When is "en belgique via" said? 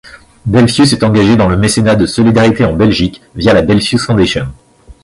2.65-3.53